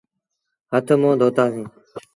[0.71, 1.69] هٿ منهن دوتآ سيٚݩ۔